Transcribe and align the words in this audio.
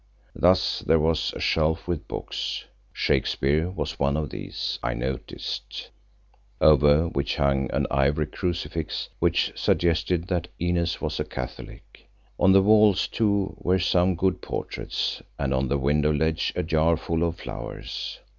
Thus 0.33 0.79
there 0.79 0.97
was 0.97 1.31
a 1.35 1.39
shelf 1.39 1.87
with 1.87 2.07
books, 2.07 2.65
Shakespeare 2.91 3.69
was 3.69 3.99
one 3.99 4.17
of 4.17 4.31
these, 4.31 4.79
I 4.81 4.95
noticed—over 4.95 7.07
which 7.09 7.35
hung 7.35 7.69
an 7.69 7.85
ivory 7.91 8.25
crucifix, 8.25 9.09
which 9.19 9.53
suggested 9.55 10.27
that 10.29 10.47
Inez 10.59 11.01
was 11.01 11.19
a 11.19 11.23
Catholic. 11.23 12.09
On 12.39 12.51
the 12.51 12.63
walls, 12.63 13.05
too, 13.07 13.55
were 13.59 13.77
some 13.77 14.15
good 14.15 14.41
portraits, 14.41 15.21
and 15.37 15.53
on 15.53 15.67
the 15.67 15.77
window 15.77 16.11
ledge 16.11 16.51
a 16.55 16.63
jar 16.63 16.97
full 16.97 17.21
of 17.21 17.37
flowers. 17.37 18.21